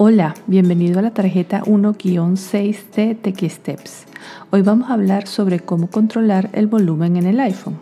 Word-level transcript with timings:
Hola, 0.00 0.36
bienvenido 0.46 1.00
a 1.00 1.02
la 1.02 1.10
tarjeta 1.10 1.60
1-6 1.62 2.90
de 2.94 3.16
TechSteps. 3.16 4.04
Hoy 4.52 4.62
vamos 4.62 4.90
a 4.90 4.92
hablar 4.92 5.26
sobre 5.26 5.58
cómo 5.58 5.90
controlar 5.90 6.50
el 6.52 6.68
volumen 6.68 7.16
en 7.16 7.26
el 7.26 7.40
iPhone. 7.40 7.80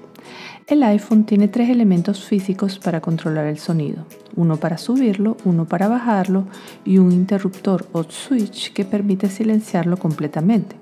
El 0.67 0.83
iPhone 0.83 1.25
tiene 1.25 1.49
tres 1.49 1.69
elementos 1.69 2.25
físicos 2.25 2.79
para 2.79 3.03
controlar 3.03 3.45
el 3.45 3.59
sonido. 3.59 4.07
Uno 4.35 4.57
para 4.57 4.79
subirlo, 4.79 5.37
uno 5.45 5.67
para 5.67 5.89
bajarlo 5.89 6.47
y 6.87 6.97
un 6.97 7.13
interruptor 7.13 7.87
o 7.93 8.03
switch 8.05 8.73
que 8.73 8.87
permite 8.87 9.29
silenciarlo 9.29 9.99
completamente. 9.99 10.75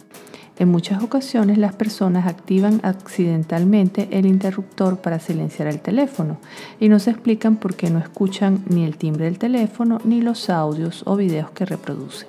En 0.56 0.68
muchas 0.68 1.02
ocasiones 1.02 1.58
las 1.58 1.74
personas 1.74 2.26
activan 2.26 2.80
accidentalmente 2.84 4.08
el 4.12 4.24
interruptor 4.24 4.98
para 4.98 5.18
silenciar 5.18 5.66
el 5.66 5.80
teléfono 5.80 6.38
y 6.78 6.88
no 6.88 7.00
se 7.00 7.10
explican 7.10 7.56
por 7.56 7.74
qué 7.74 7.90
no 7.90 7.98
escuchan 7.98 8.62
ni 8.68 8.84
el 8.84 8.96
timbre 8.96 9.24
del 9.24 9.38
teléfono 9.38 10.00
ni 10.04 10.20
los 10.20 10.50
audios 10.50 11.02
o 11.06 11.16
videos 11.16 11.50
que 11.50 11.66
reproducen. 11.66 12.28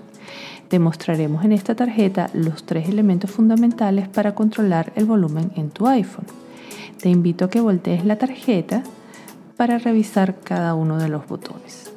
Demostraremos 0.72 1.45
en 1.45 1.52
esta 1.52 1.76
tarjeta 1.76 2.31
los 2.34 2.64
tres 2.66 2.90
elementos 2.90 3.30
fundamentales 3.30 4.08
para 4.08 4.34
controlar 4.34 4.92
el 4.95 5.05
volumen 5.05 5.52
en 5.55 5.70
tu 5.70 5.86
iPhone. 5.86 6.26
Te 7.00 7.09
invito 7.09 7.45
a 7.45 7.50
que 7.52 7.62
voltees 7.62 8.05
la 8.05 8.17
tarjeta 8.17 8.81
para 9.55 9.78
revisar 9.78 10.39
cada 10.44 10.73
uno 10.73 10.98
de 10.98 11.09
los 11.09 11.28
botones. 11.28 11.95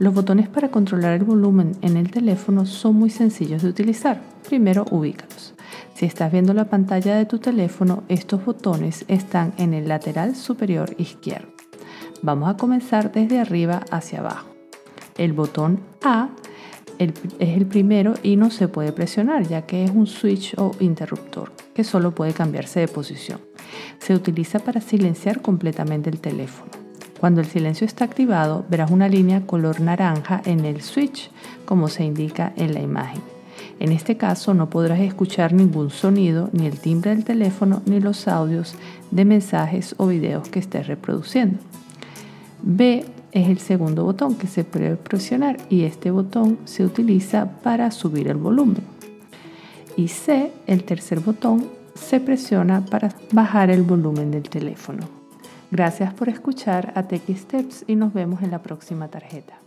Los 0.00 0.14
botones 0.14 0.48
para 0.48 0.70
controlar 0.70 1.12
el 1.12 1.24
volumen 1.24 1.72
en 1.82 1.98
el 1.98 2.10
teléfono 2.10 2.64
son 2.64 2.96
muy 2.96 3.10
sencillos 3.10 3.60
de 3.60 3.68
utilizar. 3.68 4.22
Primero, 4.48 4.86
ubícalos. 4.90 5.52
Si 5.92 6.06
estás 6.06 6.32
viendo 6.32 6.54
la 6.54 6.70
pantalla 6.70 7.16
de 7.16 7.26
tu 7.26 7.38
teléfono, 7.38 8.02
estos 8.08 8.42
botones 8.42 9.04
están 9.08 9.52
en 9.58 9.74
el 9.74 9.88
lateral 9.88 10.36
superior 10.36 10.94
izquierdo. 10.96 11.48
Vamos 12.22 12.48
a 12.48 12.56
comenzar 12.56 13.12
desde 13.12 13.40
arriba 13.40 13.84
hacia 13.90 14.20
abajo. 14.20 14.48
El 15.18 15.34
botón 15.34 15.80
A 16.02 16.30
es 16.98 17.12
el 17.38 17.66
primero 17.66 18.14
y 18.22 18.36
no 18.36 18.50
se 18.50 18.68
puede 18.68 18.92
presionar 18.92 19.46
ya 19.46 19.66
que 19.66 19.84
es 19.84 19.90
un 19.90 20.06
switch 20.06 20.54
o 20.56 20.72
interruptor 20.80 21.52
que 21.74 21.84
solo 21.84 22.14
puede 22.14 22.32
cambiarse 22.32 22.80
de 22.80 22.88
posición. 22.88 23.38
Se 23.98 24.14
utiliza 24.14 24.60
para 24.60 24.80
silenciar 24.80 25.42
completamente 25.42 26.08
el 26.08 26.20
teléfono. 26.20 26.79
Cuando 27.20 27.42
el 27.42 27.46
silencio 27.46 27.84
está 27.84 28.06
activado, 28.06 28.64
verás 28.70 28.90
una 28.90 29.06
línea 29.06 29.42
color 29.42 29.82
naranja 29.82 30.40
en 30.46 30.64
el 30.64 30.80
switch, 30.80 31.30
como 31.66 31.88
se 31.88 32.02
indica 32.02 32.54
en 32.56 32.72
la 32.72 32.80
imagen. 32.80 33.20
En 33.78 33.92
este 33.92 34.16
caso 34.16 34.54
no 34.54 34.70
podrás 34.70 35.00
escuchar 35.00 35.52
ningún 35.52 35.90
sonido, 35.90 36.48
ni 36.54 36.66
el 36.66 36.78
timbre 36.78 37.14
del 37.14 37.24
teléfono, 37.24 37.82
ni 37.84 38.00
los 38.00 38.26
audios 38.26 38.74
de 39.10 39.26
mensajes 39.26 39.94
o 39.98 40.06
videos 40.06 40.48
que 40.48 40.60
estés 40.60 40.86
reproduciendo. 40.86 41.58
B 42.62 43.04
es 43.32 43.48
el 43.50 43.58
segundo 43.58 44.04
botón 44.04 44.36
que 44.36 44.46
se 44.46 44.64
puede 44.64 44.96
presionar 44.96 45.58
y 45.68 45.82
este 45.82 46.10
botón 46.10 46.58
se 46.64 46.86
utiliza 46.86 47.50
para 47.62 47.90
subir 47.90 48.28
el 48.28 48.38
volumen. 48.38 48.82
Y 49.94 50.08
C, 50.08 50.52
el 50.66 50.84
tercer 50.84 51.20
botón, 51.20 51.66
se 51.94 52.18
presiona 52.18 52.82
para 52.86 53.14
bajar 53.32 53.68
el 53.68 53.82
volumen 53.82 54.30
del 54.30 54.44
teléfono. 54.44 55.19
Gracias 55.70 56.12
por 56.14 56.28
escuchar 56.28 56.92
a 56.96 57.04
Tech 57.04 57.22
Steps 57.28 57.84
y 57.86 57.94
nos 57.94 58.12
vemos 58.12 58.42
en 58.42 58.50
la 58.50 58.60
próxima 58.60 59.08
tarjeta. 59.08 59.58